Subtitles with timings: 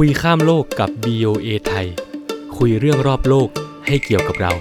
[0.00, 1.86] คุยข้ามโลกกับ BOA ไทย
[2.58, 3.48] คุยเรื่องรอบโลก
[3.86, 4.52] ให้เกี่ยวกับเรา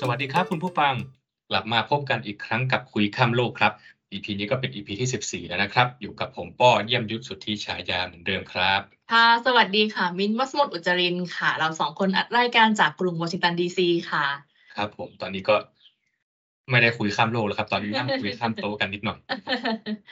[0.00, 0.94] สวัสดีครับคุณผู้ฟัง
[1.50, 3.72] กลับมาพบกันอีกครั้งกับคุยข้ามโลกครับ
[4.12, 8.80] EP นี้ก็เป็น EP ที่ 14 แล้วนะครับ อยู่กับผมป้อเยี่ยมยุทธสุทธิฉายาเหมือนเดิมครับ
[9.12, 14.26] ค่ะสวัสดีค่ะ มิ้นท์วัสมดอุจจรินทร์ค่ะ เราสองคนอัดรายการจากกรุงวอชิงตันดีซีค่ะ
[14.76, 15.56] ครับผมตอนนี้ก็
[16.70, 19.18] ไม่ได้คุยข้ามโลกแล้วครับ ตอนนี้นั่งคุยข้ามโต๊ะกันนิดหน่อย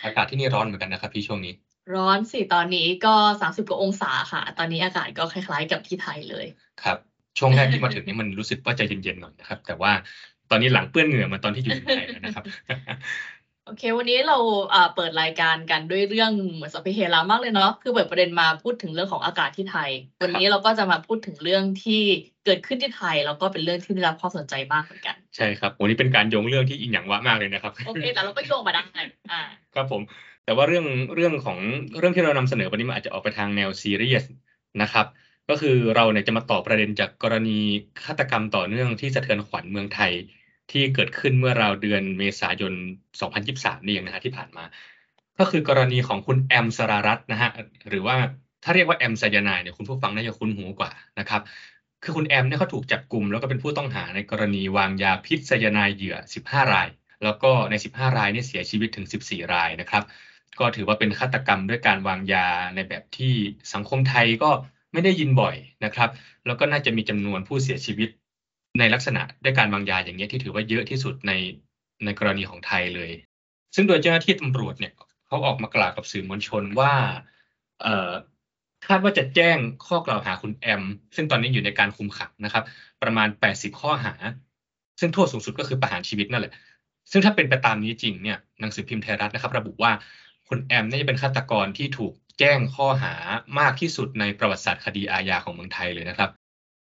[0.04, 1.52] อากาศที่นี่ร้อนเหมือนกันนะครับพี่ช่วงนี้
[1.94, 6.46] ร้อนสิตอนนี้ก็สามสิบกว่าองศาค่ะ ตอนนี้อากาศก็คล้าย ๆ กับที่ไทยเลย
[6.82, 6.98] ครับ
[7.38, 9.92] ช่วงแรกที่มาถึงนี่มันรู้สึกว่าจะเย็นๆหน่อยนะครับ แต่ว่า
[10.50, 12.44] ตอนนี้หลังเปื้อนเหงื่อเหมาตอนที่อยู่ในไทยแล้วนะครับ
[13.66, 14.36] โอเค วันนี้เรา
[14.74, 19.90] อ่าเปิดรายการกันด้วยเรื่องเหมือนสเปเฮลามากเลยเนาะคือเปิดประเด็นมาพูดถึงเรื่องของอากาศที่ไทย
[20.22, 22.02] วันนี้เราก็จะมาพูดถึงเรื่องที่
[22.44, 28.82] เกิดขึ้นที่ไทย แล้วก็เป็นเรื่องที่ได้รับความสนใจมากเหมือนกันใช่ครับวันนี้เป็นการโยงเรื่องที่อิงหยังวะมากเลยนะครับโอเคแต่เราก็โยงมาได้
[29.32, 29.42] อ่า
[29.74, 30.02] ครับผม
[30.44, 31.58] แต่ว่าเรื่องเรื่องของ
[31.98, 34.24] เรื่องที่เรานำเสนอวันนี้มันอาจจะออกไปทางแนวซีเรียส
[34.82, 35.06] นะครับ
[35.50, 37.58] ก็คือเราเนี่ยจะมาตอบประเด็นจากกรณี
[38.04, 40.12] ฆาตกรรมต่อเนื่องที่สะเทือนขวัญเมืองไทย
[40.70, 42.72] ที่เกิดขึ้นเมื่อราวเดือนเมษายน
[43.30, 44.64] 2023 นี่เองนะฮะที่ผ่านมา
[45.38, 47.50] ก็คือกรณีของคุณแอมสรารัตนะฮะ
[47.88, 48.16] หรือว่า
[48.64, 51.42] ถ้าเรียกว่าแอมไซยาไนด์เนี่ยคุณผู้ฟังน่าจะคุ้นหูกว่านะครับ
[52.02, 56.88] คือคุณแอมเนี่ยเขาถูกจับกลุ่มแล้วก็เป็นผู้ต้องหาในกรณีวางยาพิษไซยาไนด์เหยื่อ 15 ราย
[57.24, 60.02] แล้วก็ใน 15 รายเนี่ยเสียชีวิตถึง 14 รายนะครับ
[60.58, 63.34] ก็ถือว่าเป็นฆาตกรรมด้วยการวางยาในแบบที่
[63.72, 64.50] สังคมไทยก็
[64.92, 66.10] ไม่ได้ยินบ่อยนะครับ
[66.46, 68.08] แล้วก็น่าจะมีจำนวนผู้เสียชีวิต
[68.78, 71.32] ในลักษณะด้วยการวางยาอย่างเงี้ยที่ถือว่าเยอะที่สุดใน
[72.04, 73.10] ในกรณีของไทยเลย
[73.74, 74.92] ซึ่งโดยเจ้าหน้าที่ตำรวจเนี่ย
[75.26, 76.92] เขาออกมากล่าวกับสื่อมวลชนว่า
[77.82, 78.10] เอ่อ
[78.86, 80.82] คาดว่าจะแจ้งข้อกล่าวหาคุณแอม
[81.14, 82.64] ซึ่งตอนนี้อยู่ในการคุมขังนะครับ
[83.02, 84.14] ประมาณ 80 ข้อหา
[85.00, 86.52] ซึ่งโทษสูงสุดก็คือประหารชีวิตนั่นแหละ
[87.10, 89.92] ซึ่งถ้าเป็นไปตามนี้จริงเนี่ยหนังสือพิมพ์ไทยรัฐนะครับ ระบุว่า
[90.48, 93.14] คุณแอมน่าจะเป็นฆาตกรที่ถูกแจ้งข้อหา
[93.58, 96.30] มากที่สุดในประวัติศาสตร์คดีอาญาของเมืองไทยเลยนะครับ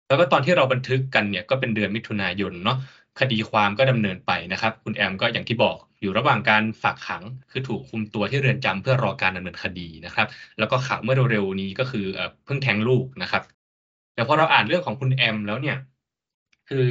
[0.08, 2.78] แล้วก็ตอนที่เราบันทึกกันเนี่ยก็เป็นเดือนมิถุนายนเนาะ
[3.20, 10.26] คดีความก็ดำเนินไปนะครับ คุณแอมก็อย่างที่บอกอยู่ระหว่างการฝากขัง คือถูกคุมตัวที่เรือนจำเพื่อรอการดำเนินคดีนะครับ
[10.58, 12.06] แล้วก็ข่าวเมื่อเร็วๆนี้ก็คือ
[12.44, 13.42] เพิ่งแทงลูกนะครับ
[14.14, 15.76] แต่พอเราอ่านเรื่องของคุณแอมแล้วเนี่ย
[16.68, 16.86] คือ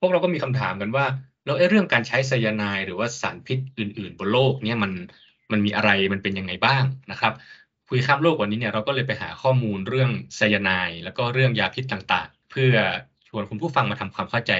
[0.00, 1.04] พวกเราก็มีคำถามกันว่า
[1.44, 4.92] แล้วไอ้เรื่องการใช้ไซยาไนด์หรือว่าสารพิษอื่น ๆ บนโลกเนี่ยมัน
[5.52, 7.32] มันมีอะไรมันเป็นยังไงบ้างนะครับ
[7.88, 12.74] คุยข้ามโลกวันนี้เนี่ยเราก็เลยไปหาข้อมูลเรื่องไซยาไนด์แล้วก็เรื่องยาพิษต่าง เพื่อ
[13.28, 14.52] ชวนคุณผู้ฟังมาทำความเข้าใจ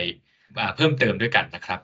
[0.62, 1.80] าเพิ่มเติมด้วยกันนะครับ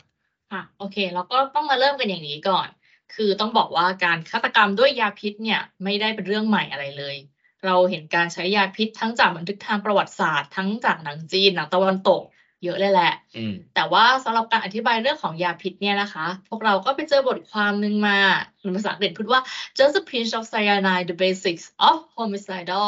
[0.52, 2.68] ค่ะโอเคเราก็ต้องมาเริ่มกันอย่างนี้ก่อน
[3.14, 7.16] คือต้องบอกว่าการฆาตกรรมด้วยยาพิษเนี่ยไม่ได้เป็นเรื่องใหม่อะไรเลย
[7.64, 12.22] เราเห็นการใช้ยาพิษทั้งจากบันทึกทางประวัติศาสตร์ ทั้งจากหนังจีนหนังตะวันตก
[12.64, 18.18] เยอะเลยแหละอืมแต่ว่าสำหรับการอธิบายเรื่องของยาพิษเนี่ยนะคะ พวกเราก็ไปเจอบทความหนึ่งมา
[18.60, 19.40] เป็นภาษาอังกฤษพูดว่า
[19.78, 22.84] just a pinch of cyanide the basics of homicidal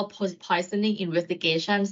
[0.47, 1.89] poisoning investigations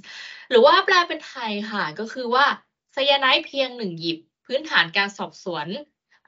[0.50, 2.47] หรือว่าแปลเป็นไทยค่ะ ก็คือว่า
[2.93, 5.66] ไซยาไนด์เพียงหนึ่งหยิบ พื้นฐานการสอบสวน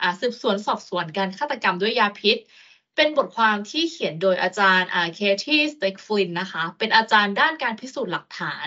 [0.01, 2.37] อ่าสืบสวนสอบสวนการฆาตกรรมด้วยยาพิษ
[2.97, 8.67] เป็นบทความที่เขียนโดยอาจารย์เคที่สเต็กฟลินนะคะ เป็นอาจารย์ด้านการพิสูจน์หลักฐาน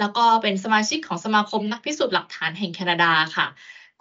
[0.00, 3.46] แล้วก็เป็นสมาชิกของสมาคมนักพิสูจน์หลักฐานแห่งแคนาดาค่ะ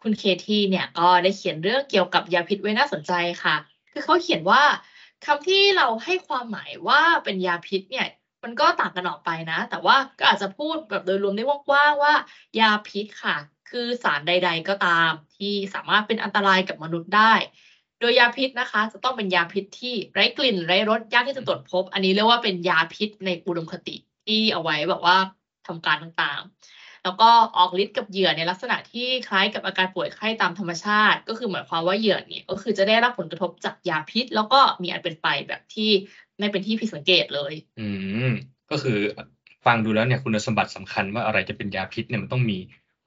[0.01, 3.13] คุณเคที่เนี่ยก็ได้เขียนเรื่องเกี่ยวกับยาพิษไว้น่าสนใจ
[3.44, 3.56] ค่ะ
[3.91, 4.63] คือเขาเขียนว่า
[5.25, 8.07] คำที่เราให้ความหมายว่าเป็นยาพิษเนี่ย
[8.44, 12.13] มันก็ต่างกันออกไปนะ แต่ว่าก็อาจจะพูดแบบโดยรวมได้กว้างๆว่า
[12.59, 13.38] ยาพิษค่ะ
[13.69, 17.34] คือสารใด ๆ ก็ตาม ที่สามารถเป็นอันตรายกับมนุษย์ได้
[18.00, 23.96] โดยยาพิษนะคะ จะต้องเป็นยาพิษที่ไร้กลิ่นไร้รสยากที่จะตรวจพบ อันนี้เรียกว่าเป็นยาพิษในอุดมคติ
[24.26, 25.18] ที่เอาไว้แบบว่า
[25.68, 35.90] ทำการต่างๆ แล้วก็ออกฤทธิ์กับเหยื่อในลักษณะที่คล้ายกับอาการป่วยไข้ตามธรรมชาติ ก็คือหมายความว่าเหยื่อเนี่ยก็คือจะได้รับผลกระทบจากยาพิษ แล้วก็มีอันเป็นไปแบบที่
[36.40, 37.88] ไม่เป็นที่ผิดสังเกตเลย อื
[38.30, 38.32] ม
[38.72, 39.00] ก็คือ
[39.66, 42.58] ฟังดูแล้วเนี่ยคุณสมบัติสำคัญว่าอะไรจะเป็นยาพิษเนี่ยมันต้องมี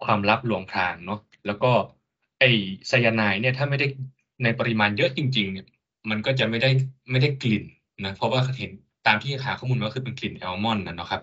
[0.04, 1.72] ความลับลวงพรางเนาะแล้วก็
[2.40, 2.44] ไอ
[2.88, 3.86] ไซยาไนด์เนี่ยถ้าไม่ได้
[4.42, 5.66] ในปริมาณเยอะจริงๆเนี่ย
[6.10, 6.70] มันก็จะไม่ได้
[7.10, 7.64] ไม่ได้กลิ่น
[8.04, 8.70] นะเพราะว่าเห็น
[9.06, 11.22] ตามที่หาข้อมูลมาคือเป็นกลิ่นแอลมอนด์นะเนาะครับ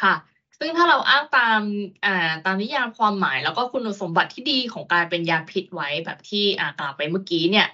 [0.00, 0.14] ค่ะ
[0.58, 1.60] ซึ่งถ้าเราอ้างตาม
[2.04, 7.68] อ่าตามนิยามความหมาย แล้วก็คุณสมบัติที่ดีของการเป็นยาพิษไว้แบบที่อ่ากล่าวไปเมื่อกี้เนี่ย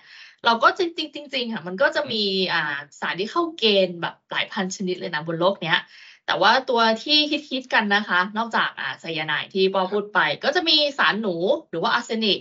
[0.45, 5.79] เราก็จริงๆจริงๆค่ะมันก็จะมีอ่าสารที่เข้าเกณฑ์แบบหลายพันชนิดเลยนะบนโลกเนี้ย
[6.27, 7.19] แต่ว่าตัวที่
[7.51, 11.35] ฮิตๆกันนะคะ นอกจากอ่าไซยาไนด์ที่ปอพูดไป ก็จะมีสารหนู
[11.69, 12.39] หรือว่าอาร์เซนิก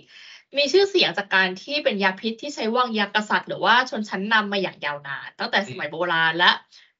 [0.56, 6.52] มีชื่อเสียงจากการที่เป็นยาพิษที่ใช้วางยากษัตริย์หรือว่าชนชั้นนำมาอย่างยาวนาน ตั้งแต่สมัยโบราณและ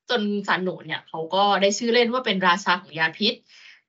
[0.10, 3.34] จนสารหนูเนี่ยเขาก็ได้ชื่อเล่นว่าเป็นราชาของยาพิษ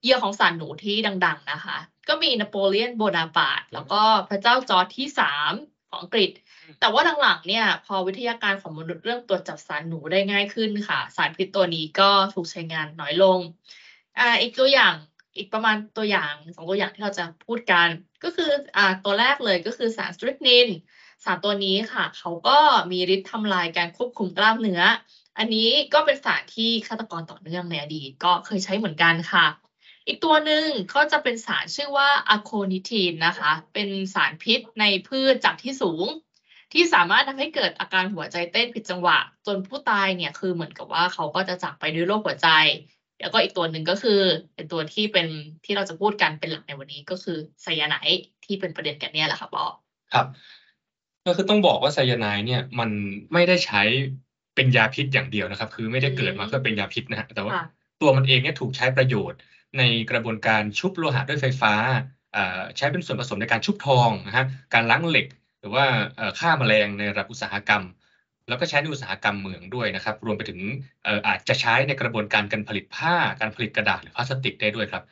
[0.03, 1.79] เยื่อของสารหนูที่ดัง ๆ นะคะ
[2.09, 5.53] ก็มีนโปเลียนโบนาปาร์ตแล้วก็พระเจ้าจอร์จที่สาม
[5.91, 6.31] ของอังกฤษ
[6.81, 13.39] แต่ว่าหลังๆเนี่ย พอวิทยาการของมนุษย์เริ่มตรวจจับสารหนูได้ง่ายขึ้นค่ะ สารพิษตัวนี้ก็ถูกใช้งานน้อยลง
[14.19, 14.95] อ่าอีกตัวอย่าง
[15.39, 17.89] อีกประมาณตัวอย่างสองตัวอย่างที่เราจะพูดกัน
[18.25, 20.69] ก็คืออ่าตัวแรกเลยก็คือสารสตริกนิน
[21.25, 22.59] สารตัวนี้ค่ะ เขาก็
[22.93, 24.83] มีฤทธิ์ทำลายการควบคุมกล้ามเนื้อ
[25.39, 29.47] อันนี้ก็เป็นสารที่ฆาตกรต่อเนื่องในอดีตก็เคยใช้เหมือนกันค่ะ
[30.07, 36.07] อีกตัวหนึ่งก็จะเป็นสารชื่อว่าอะโคนิทีนนะคะ เป็นสารพิษในพืชจากที่สูง
[36.73, 42.49] ที่สามารถทำให้เกิดอาการหัวใจเต้นผิดจังหวะ จนผู้ตายเนี่ยคือเหมือนกับว่าเขาก็จะจากไปด้วยโรคหัวใจ
[43.21, 44.11] แล้วก็อีกตัวหนึ่งก็คือ
[44.55, 45.27] เป็นตัวที่เป็น
[45.65, 49.65] ที่เราจะพูดกันเป็นหลักในวันนี้ก็คือไซยาไนด์ที่เป็นประเด็นกันเนี่ยแหละค่ะบอ
[50.13, 50.27] ครับ
[51.27, 52.91] ก็คือต้องบอกว่าไซยาไนด์เนี่ยมัน
[53.33, 53.83] ไม่ได้ใช้
[54.55, 57.65] เป็นยาพิษอย่างเดียวนะครับ คือไม่ได้เกิดมาเพื่อเป็นยาพิษนะฮะแต่ว่าค่ะ
[58.01, 59.39] ตัวมันเองเนี่ยถูกใช้ประโยชน์
[59.79, 61.73] ในกระบวนการชุบโลหะด้วยไฟฟ้า
[62.35, 62.41] อ่า
[62.77, 65.27] ใช้เป็นส่วนผสมในการชุบทองนะฮะการล้างเหล็ก
[65.61, 65.85] หรือว่า
[66.17, 67.85] เอ่อฆ่าแมลงในระดับอุตสาหกรรม
[68.49, 70.61] แล้วก็ใช้ในอุตสาหกรรมเหมืองด้วยนะครับ รวมไปถึง
[71.29, 75.05] อาจจะใช้ในกระบวนการการผลิตผ้าการผลิตกระดาษหรือพลาสติกได้ด้วยครับ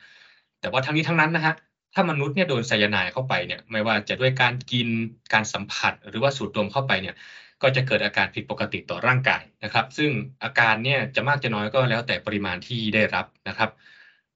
[0.59, 1.53] แต่ว่าทั้งนี้ทั้งนั้นนะฮะ
[1.93, 4.87] ถ้ามนุษย์เนี่ยโดนไซยาไนด์เข้าไปเนี่ยไม่ว่าจะด้วยการกิน
[5.33, 7.15] การสัมผัส หรือว่าสูดดมเข้าไปเนี่ย
[7.61, 10.09] ก็จะเกิดอาการผิดปกติต่อร่างกายนะครับ ซึ่ง
[10.43, 13.69] อาการเนี่ยจะมากจะน้อยก็แล้วแต่ปริมาณที่ได้รับนะครับ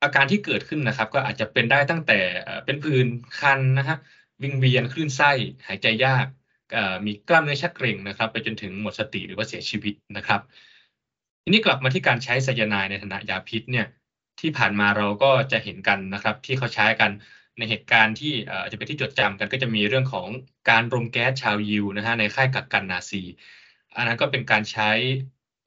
[0.04, 2.20] อาการที่เกิดขึ้นนะครับ ก็อาจจะเป็นได้ตั้งแต่
[2.66, 3.08] เป็นผื่น
[3.40, 3.98] คันนะฮะ
[4.42, 5.32] วิงเวียนคลื่นไส้
[5.68, 6.26] หายใจยาก
[7.06, 10.42] มีกล้ามเนื้อชักเกร็งนะครับ ไปจนถึงหมดสติหรือว่าเสียชีวิตนะครับ
[11.44, 13.88] ทีนี้กลับมาที่การใช้ไซยาไนในฐานะยาพิษเนี่ย
[14.40, 17.12] ที่ผ่านมาเราก็จะเห็นกันนะครับ ที่เขาใช้กัน
[17.58, 20.28] ในเหตุการณ์ที่อ่อจะเป็นที่จดจำกันก็จะมีเรื่องของ
[20.70, 23.24] การรมแก๊สชาวยิวนะฮะในค่ายกักกันนาซี
[23.96, 24.90] อันนั้นก็เป็นการใช้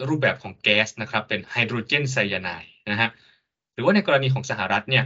[0.08, 2.48] รูปแบบของแก๊สนะครับ เป็นไฮโดรเจนไซยาไน
[2.90, 3.08] นะฮะ
[3.74, 5.04] หรือว่าในกรณีของสหรัฐเนี่ย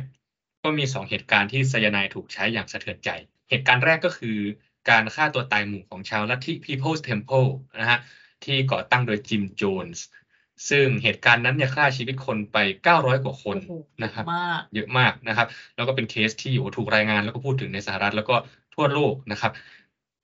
[0.62, 3.10] ก็มีสองเหตุการณ์ที่ไซยาไนถูกใช้อย่างสะเทือนใจ
[3.50, 4.38] เหตุการณ์แรกก็คือ
[4.90, 7.48] การฆ่าตัวตายหมู่ของชาวลัทธิ People's Temple
[7.80, 7.98] นะฮะ
[8.44, 10.04] ที่ก่อตั้งโดยจิมโจนส์
[10.68, 12.56] ซึ่งเหตุการณ์นั้นเนี่ยฆ่าชีวิตคนไป
[12.86, 15.46] 900 กว่าคนโอ้โหนะครับมากเยอะมากนะครับ
[15.76, 18.36] แล้วก็เป็นเคสที่โอ้ถูกรายงานแล้วก็พูดถึงในสหรัฐแล้วก็
[18.74, 19.52] ทั่วโลกนะครับ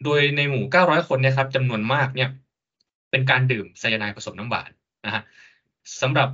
[0.05, 2.29] โดยในหมู่ 900 คนเนี่ยครับจำนวนมากเนี่ย
[3.11, 4.71] เป็นการดื่มไซยาไนด์ผสมน้ำหวาน
[5.07, 5.23] นะฮะ
[6.01, 6.29] สำหรับ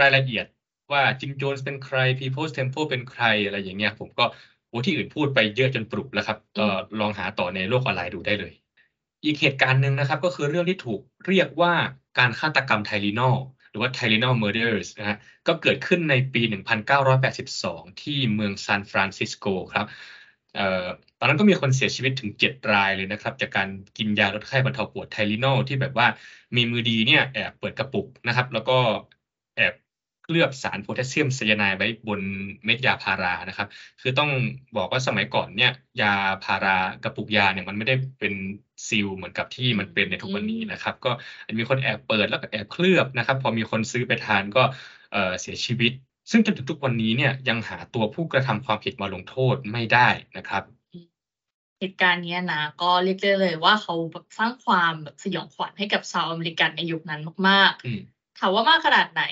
[0.00, 0.46] รายละเอียด
[0.92, 4.24] ว่าจิมโจนส์เป็นใคร People's Temple เป็นใครอะไรอย่างเงี้ยผมก็
[4.70, 6.66] โอ้ที่อื่นพูดไปเยอะจนปรุบแล้วครับก็
[7.00, 8.52] ลองหาต่อในโลกออนไลน์ดูได้เลย
[9.24, 11.72] อีกเหตุการณ์หนึ่งนะครับ ก็คือเรื่องที่ถูกเรียกว่า
[12.18, 13.36] การฆาตกรรมไทลินอล
[13.70, 16.42] หรือว่า Tylenol Murders นะฮะก็เกิดขึ้นในปี
[17.22, 19.86] 1982 ที่เมืองซานฟรานซิสโกครับ
[20.54, 20.86] เอ่อ
[21.18, 26.06] ตอนนั้นก็มีคนเสียชีวิตถึง 7 รายเลยนะครับ จากการกินยาลดไข้บรรเทาปวดไทลินอลที่แบบว่า
[26.56, 28.72] มีมือดีเนี่ยแอบเปิดกระปุกนะครับ แล้วก็
[29.56, 29.89] แอบเค
[30.34, 32.20] ลือบสารโพแทสเซียมไซยาไนด์ไว้บน
[32.64, 33.68] เม็ดยาพารานะครับ
[34.00, 34.30] คือต้อง
[34.76, 35.72] บอกว่าสมัยก่อนเนี่ย
[36.02, 38.34] ยาพารากระปุกยาเนี่ยมันไม่ได้เป็น
[38.88, 41.10] seal เหมือนกับที่มันเป็นในทุกวันนี้นะครับ ก็
[41.44, 44.62] อาจมีคนแอบเปิดแล้วก็แอบเคลือบนะครับ พอมีคนซื้อไปทานก็
[45.12, 45.92] เอ่อเสียชีวิต
[46.30, 50.62] ซึ่งจนถึงทุกวันนี้เนี่ยยังหาตัวผู้กระทำความผิดมาลงโทษไม่ได้นะครับ
[51.80, 59.22] เหตุการณ์เนี้ยนะก็เรียกได้เลยว่าเขาแบบสร้างความแบบสยองขวัญให้กับชาวอเมริกันในยุคนั้นมากอืมๆถามว่ามากขนาดไหน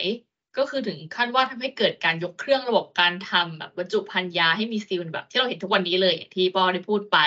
[0.56, 7.18] ก็คือถึงขั้นว่าทำให้เกิดการยกเครื่องระบบการทำแบบบรรจุภัณฑ์ยาให้มีซีลแบบ ที่เราเห็นทุกวันนี้เลยอย่างที่ปอได้พูดไป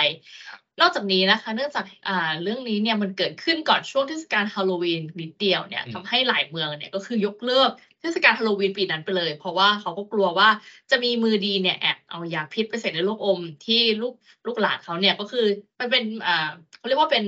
[0.80, 7.70] นอกจากนี้นะคะ เนื่องจากอ่าเรื่องนี้เนี่ยมันเกิดขึ้นก่อนช่วงเทศกาลฮาโลวีนนิดเดียวเนี่ยอืมทำให้หลายเมืองเนี่ยก็คือยกเลิก
[8.02, 10.48] เทศกาลฮาโลวีนปีนั้นไปเลย เพราะว่าเขาก็กลัวว่า
[10.90, 14.12] จะมีมือดีเนี่ยแอบเอายาพิษไปใส่ในลูกอมที่ลูก
[14.46, 15.46] ลูกหลานเขาเนี่ยก็คือ
[15.80, 16.32] มันเป็นอ่า
[16.76, 17.24] เขาเรียกว่าเป็น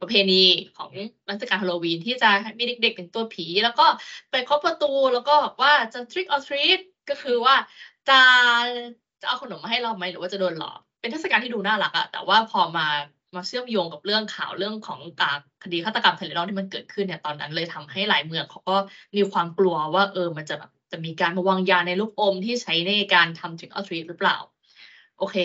[0.00, 0.34] ประเพณี
[0.76, 0.92] ของ
[1.26, 3.86] เทศกาลฮาโลวีนที่จะมีเด็กๆเป็นตัวผี แล้วก็
[4.30, 7.54] ไปเคาะประตูแล้วก็บอกว่าจะ trick or treat ก็คือว่า
[8.08, 8.14] จะ
[9.20, 12.86] จะเอาขนมมาให้เราไหมหรือว่าจะโดนหลอกเป็นเทศกาลที่ดูน่ารักอะแต่ว่าพอมา
[13.36, 15.32] มาเชื่อมโยงกับเรื่องข่าวเรื่องของกา
[15.62, 18.76] คดีฆาตกรรมไทเลนอลที่มันเกิดขึ้นเนี่ยตอนนั้นเลยทำให้หลายเมืองเขาก็
[19.16, 24.36] มีความกลัวว่าเออมันจะแบบจะมีการมาวางยาในลูกอมที่ใช้ในการทำ trick or treat หรือเปล่า
[25.18, 25.36] โอเค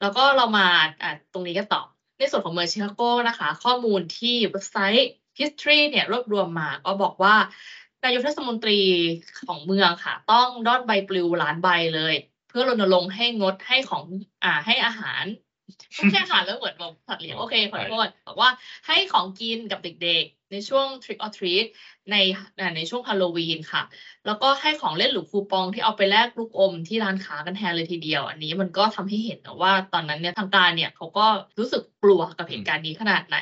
[0.00, 0.66] แล้วก็เรามา
[1.02, 1.82] อะตรงนี้กันต่อ
[2.18, 7.34] ในส่วนของเมืองชิคาโกนะคะ ข้อมูลที่เว็บไซต์ history เนี่ยรวบรวมมาก็บอกว่า
[8.04, 8.80] นายกเทศมนตรี
[9.46, 12.14] ของเมืองค่ะ ต้องดอดใบปลิวล้านใบเลย
[12.48, 14.02] เพื่อรณรงค์ให้งดให้ของ
[14.44, 15.24] อ่าให้อาหาร
[15.96, 18.50] ไม่ใช่อาหารแล้วเหมือนแบบสัตว์เลี้ยงโอเคขอโทษบอกว่า
[18.86, 21.66] ให้ของกินกับเด็กๆ ในช่วง trick or treat
[22.10, 22.16] ใน
[22.58, 23.82] อ่าในช่วงฮาโลวีนค่ะ
[24.26, 31.26] แล้วก็ให้ของเล่นหรือคูปองที่เอาไปแลกลูกอมที่ร้านค้ากันแทนเลยทีเดียว อันนี้มันก็ทำให้เห็นนะว่าตอนนั้นเนี่ยทางการเนี่ยเขาก็
[31.58, 33.38] รู้สึกกลัวกับเหตุการณ์นี้ขนาดไหน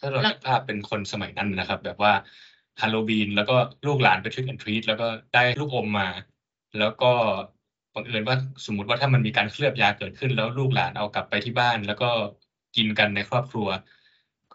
[0.00, 2.12] ถ้าเราแล้วคิดภาพเป็นคนสมัยนั้นนะครับ แบบว่า
[2.80, 3.56] ฮาโลวีนแล้วก็
[3.86, 6.08] ลูกหลานไปทริ c แอนทรีตแล้วก็ได้ลูกอมมา
[6.78, 7.12] แล้วก็
[7.96, 8.36] บังเอิญว่า
[8.66, 12.10] สมมติว่าถ้ามันมีการเคลือบยาเกิดขึ้น แล้วลูกหลานเอากลับไปที่บ้าน แล้วก็
[12.76, 13.68] กินกันในครอบครัว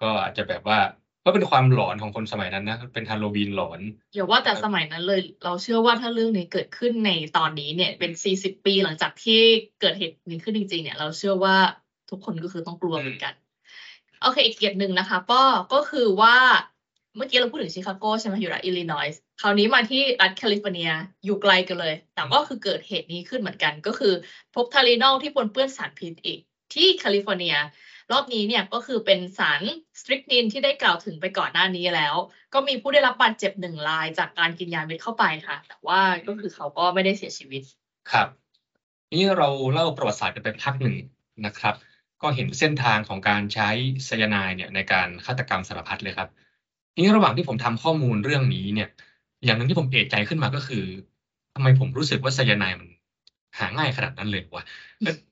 [0.02, 0.80] ก็อาจจะแบบว่า
[1.26, 3.80] ก็เป็นความหลอนของคนสมัยนั้นนะเป็นฮาโลวีนหลอน
[4.14, 9.40] อย่าว่าแต่สมัยนั้นเลย เราเชื่อว่าถ้าเรื่องนี้เกิดขึ้นในตอนนี้เนี่ย เป็นสี่สิบปีหลังจากที่
[9.82, 11.56] เกิดเหตุนี้ขึ้นจริง ๆ เนี่ย เราเชื่อว่า
[12.10, 13.34] ทุกคนก็คือต้องกลัวเหมือนกัน
[14.22, 15.42] โอเค อีกเกียรติหนึ่งนะคะก็
[15.74, 16.36] ก็คือว่า
[17.16, 20.90] เมื่อกี้เราพูดถึงชิคาโกใช่ไหมอยู่รัฐอิลลินอยส์คราวนี้มาที่รัฐแคลิฟอร์เนีย
[21.26, 24.14] อยู่ไกลกันเลย แต่ก็คือเกิดเหตุนี้ขึ้นเหมือนกัน ก็คือ
[24.56, 26.40] พบทารินอลที่ปนเปื้อนสารพิษอีก
[26.74, 27.56] ที่แคลิฟอร์เนีย
[28.12, 29.62] รอบนี้เนี่ยก็คือเป็นสาร
[30.00, 32.16] สตริกนินที่ได้กล่าวถึงไปก่อนหน้านี้แล้ว
[32.54, 37.62] ก็มีผู้ได้รับบาดเจ็บหนึ่งรายจากการกินยาเม็ดเข้าไปค่ะ แต่ว่าก็คือเขาก็ไม่ได้เสียชีวิต
[38.12, 38.28] ครับ
[39.14, 40.96] นี่เราเล่าประวัติศาสตร์กันไปพักหนึ่ง
[41.46, 41.76] นะครับ
[42.22, 43.70] ก็เห็นเส้นทางของการใช้
[44.06, 46.30] ไซยาไนด์เนี่ยในการฆาตกรรมสารพัดเลยครับ
[46.98, 48.90] นี้ระหว่างที่ผมทำข้อมูลเรื่องนี้เนี่ย
[49.46, 50.84] อย่างหนึ่งที่ผมเอะใจขึ้นมาก็คือ
[51.56, 52.88] ทำไมผมรู้สึกว่าไซยาไนมัน
[53.60, 54.64] หาง่ายขนาดนั้นเลยวะ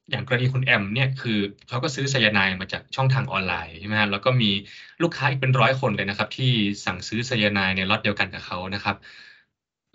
[0.10, 4.52] อย่างกรณีคุณแอมเนี่ยคือเขาก็ซื้อไซยาไนมาจากช่องทางออนไลน์ใช่ไหมฮะแล้วก็มี
[5.02, 6.52] ลูกค้าอีกเป็นร้อยคนเลยนะครับ ที่
[6.86, 8.96] สั่งซื้อไซยาไนในล็อตเดียวกันกับเขานะครับ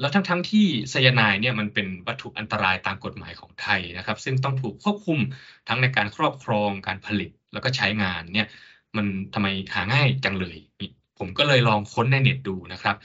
[0.00, 5.18] แล้วทั้งทั้งที่ไซยาไนเนี่ยมันเป็นวัตถุอันตรายตามกฎหมายของไทยนะครับ ซึ่งต้องถูกควบคุม
[5.68, 8.46] ทั้งในการครอบครองการผลิตแล้วก็ใช้งานเนี่ย
[8.96, 10.56] มันทำไมหาง่ายจังเลย
[11.18, 12.96] ผมก็เลยลองค้นในเน็ตดูนะครับ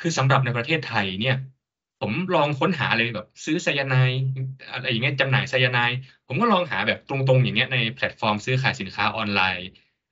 [0.00, 1.36] คือสำหรับในประเทศไทยเนี่ย
[2.00, 3.94] ผมลองค้นหาเลยแบบ ซื้อไซยาไน
[4.72, 5.78] อะไรอย่างเงี้ยจำหน่ายไซยาไน
[6.26, 9.68] ผมก็ลองหาแบบตรงๆ อย่างเงี้ยในแพลตฟอร์มซื้อขายสินค้าออนไลน์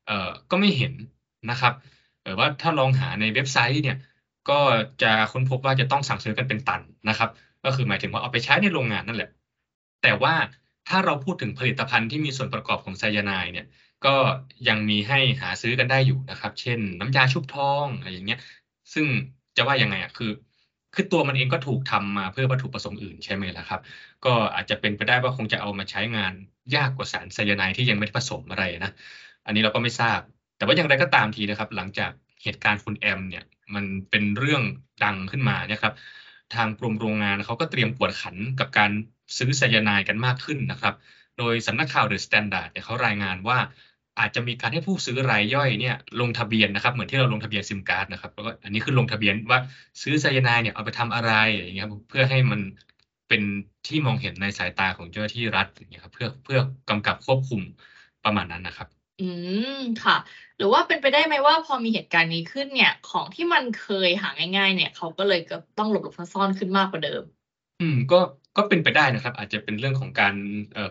[0.06, 0.92] เอ่อก็ไม่เห็น
[1.50, 1.73] นะครับ
[2.23, 3.97] เออว่าถ้าลองหาในเว็บไซต์เนี่ย
[4.50, 4.58] ก็
[5.02, 7.30] จะค้นพบว่าจะต้องสั่งซื้อกันเป็นตันนะครับ
[7.64, 9.30] ก็คือหมายถึงว่าเอาไปใช้ในโรงงานนั่นแหละ
[10.02, 10.35] แต่ว่า
[10.88, 13.66] ถ้าเราพูดถึงผลิตภัณฑ์ที่มีส่วนประกอบของไซยาไนเนี่ย
[14.06, 14.16] ก็
[14.68, 18.40] ยังมีให้หาซื้อกันได้อยู่นะครับ เช่น น้ำยาชุบทองอะไรอย่างเงี้ย
[18.92, 19.06] ซึ่ง
[19.56, 20.30] จะว่ายังไงอะคือ
[20.94, 23.80] คือตัวมันเองก็ถูกทำมาเพื่อวัตถุประสงค์อื่นใช่ไหมล่ะครับ
[24.24, 26.32] ก็อาจจะเป็นไปได้ว่าคงจะเอามาใช้งาน
[26.76, 28.92] ยากกว่าสารไซยาไนด์ที่ยังไม่ได้ผสมอะไรนะ
[29.46, 30.20] อันนี้เราก็ไม่ทราบ
[30.56, 32.10] แต่ว่าอย่างไรก็ตามทีนะครับ หลังจาก
[32.42, 34.62] เหตุการณ์คุณแอมเนี่ยมันเป็นเรื่อง
[35.04, 35.94] ดังขึ้นมาเนี่ยครับ
[36.54, 38.90] ทางกรมโรงงานเขาก็เตรียมกวดขันกับการ
[39.38, 40.94] ซื้อไซยาไนด์กันมากขึ้นนะครับ
[41.38, 43.58] โดยสำนักข่าว The Standard เนี่ยเขารายงานว่า
[44.18, 49.60] อาจจะมีการให้ผู้ซื้อรายย่อยเนี่ยลงทะเบียนนะครับ เหมือนที่เราลงทะเบียนซิมการ์ดนะครับแล้วก็อันนี้คือลงทะเบียนว่า
[50.02, 52.60] ซื้อไซยาไนด์เนี่ยเอาไปทำอะไรอย่างเงี้ยครับเพื่อให้มัน
[53.28, 53.42] เป็น
[53.87, 56.58] ที่มองเห็นในสายตาของเจ้าหน้าที่รัฐอย่างเงี้ยครับเพื่อเพื่อ
[56.88, 57.60] กำกับควบคุม
[58.25, 58.88] ประมาณนั้นนะครับ
[59.20, 59.28] อื
[59.78, 60.16] มค่ะ
[60.56, 67.22] หรือว่าเป็นไปได้ไหมว่าพอมีเหตุการณ์นี้ขึ้นเนี่ย ของที่มันเคยหาง่าย ๆ เนี่ยเขาก็เลยก็ต้องหลบหลบซ่อนๆขึ้นมากกว่าเดิม
[67.80, 68.16] อืม ก็
[68.58, 70.34] ก็เป็นไปได้นะครับ อาจจะเป็นเรื่องของการ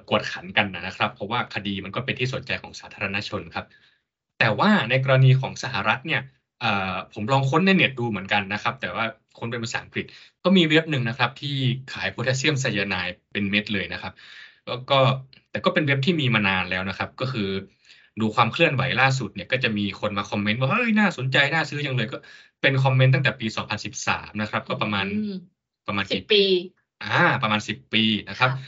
[0.10, 3.66] กวดขันกันนะครับ เพราะว่าคดีมันก็เป็นที่สนใจของสาธารณชนครับ
[4.40, 6.22] แต่ว่าในกรณีของสหรัฐเนี่ย
[7.14, 9.06] ผมลองค้นในเน็ตดูเหมือนกันนะครับ แต่ว่า
[9.38, 10.06] ค้นเป็นภาษาอังกฤษ
[10.44, 11.56] ก็มีเว็บหนึ่งนะครับ ที่
[11.94, 14.14] ขายโพแทสเซียมไซยาไนด์เป็นเม็ดเลยนะครับ
[14.68, 14.98] แล้วก็
[15.52, 17.50] แต่ก็เป็นเว็บที่มีมานานแล้วนะครับ ก็คือ
[18.22, 22.18] ดูความเคลื่อนไหวล่าสุดเนี่ยก็จะมีคนมาคอมเมนต์ว่าเฮ้ยน่าสนใจน่าซื้อจังเลยก็
[22.62, 23.48] เป็นคอมเมนต์ตั้งแต่ปี
[23.94, 25.06] 2013 นะครับ ก็ประมาณ
[25.88, 26.44] ประมาณสิบปี
[27.02, 27.08] อ่า
[27.42, 28.62] ประมาณสิบปีนะครับค่ะ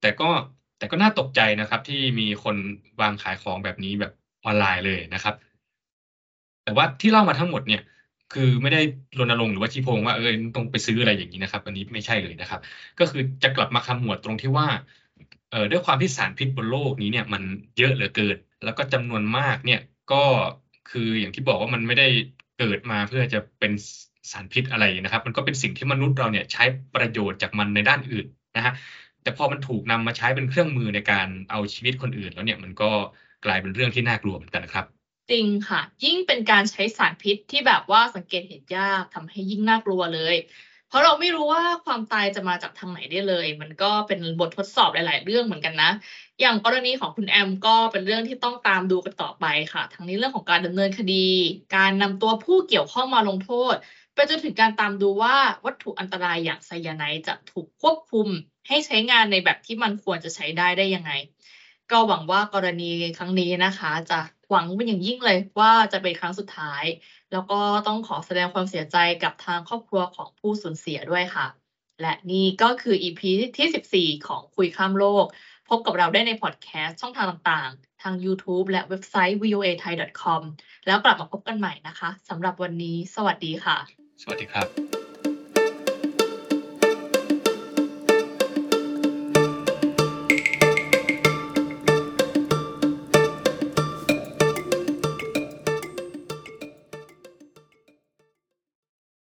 [0.00, 0.24] แต่ก็
[0.76, 2.56] แต่ก็น่าตกใจนะครับ ที่มีคน
[3.00, 4.12] วางขายของแบบนี้แบบ
[4.44, 5.34] ออนไลน์เลยนะครับ
[6.64, 7.80] แต่ว่าที่เล่ามาทั้งหมดเนี่ย
[8.30, 8.80] คือไม่ได้
[9.18, 12.60] รณรงค์หรือว่าชี้โพงว่าเออต้องไปซื้ออะไรอย่างนี้นะครับ อันนี้ไม่ใช่เลยนะครับ
[12.98, 14.68] ก็คือจะกลับมาคำหมวดตรงที่ว่า
[15.50, 17.42] เอ่อด้วยความที่สารพิษบนโลกนี้เนี่ยมัน
[17.78, 19.80] เยอะเหลือเกิน แล้วก็จำนวนมากเนี่ย
[20.12, 20.22] ก็
[20.90, 22.04] คืออย่างที่บอกว่ามันไม่ได้
[22.58, 23.72] เกิดมาเพื่อจะเป็น
[24.32, 28.72] สารพิษอะไรนะครับ มันก็เป็นสิ่งที่มนุษย์เราเนี่ยใช้ประโยชน์จากมันในด้านอื่นนะฮะ
[29.22, 32.90] แต่พอมันถูกนำมาใช้เป็นเครื่องมือในการเอาชีวิตคนอื่น แล้วเนี่ยมันก็
[33.44, 34.86] กลายเป็นเรื่องที่น่ากลัวเหมือนกันนะครับ
[35.30, 40.36] จริงค่ะ ยิ่งเป็นการใช้สารพิษที่แบบว่าสังเกตเห็นยากทำให้ยิ่งน่ากลัวเลย
[40.88, 45.90] เพราะเราไม่รู้ว่าความตายจะมาจากทางไหนได้เลย มันก็เป็นบททดสอบหลาย ๆ เรื่องเหมือนกันนะ
[46.40, 51.26] อย่างกรณีของคุณแอมก็เป็นเรื่องที่ต้องตามดูกันต่อไปค่ะ ทั้งนี้เรื่องของการดำเนินคดี
[51.76, 53.74] การนำตัวผู้เกี่ยวข้องมาลงโทษ
[54.18, 58.28] ไปจนถึงการตามดูว่าวัตถุอันตรายอย่างไซยาไนด์จะถูกควบคุม
[58.68, 61.12] ให้ใช้งานในแบบที่มันควรจะใช้ได้ได้ยังไง
[61.90, 64.20] ก็หวังว่ากรณีครั้งนี้นะคะ จะ
[64.50, 66.84] หวังเป็นอย่างยิ่งเลยว่าจะเป็นครั้งสุดท้าย
[67.32, 71.46] แล้วก็ต้องขอแสดงความเสียใจกับทางครอบครัวของผู้สูญเสียด้วยค่ะ
[72.00, 73.20] และนี่ก็คือ EP
[73.58, 75.26] ที่ 14 ของคุยข้ามโลก
[75.68, 80.42] พบกับเราได้ในพอดแคสต์ช่องทางต่างๆ ทาง YouTube และเว็บไซต์ voathai.com
[80.86, 84.66] แล้วกลับมาพบกันใหม่นะคะสำหรับวันนี้ สวัสดีค่ะ สวัสดีครับ